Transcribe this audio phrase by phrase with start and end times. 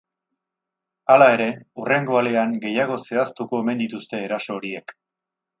[1.15, 1.47] Hala ere,
[1.83, 4.97] hurrengo alean gehiago zehaztuko omen dituzte eraso horiek.